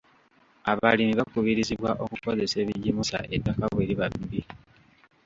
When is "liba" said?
3.89-4.07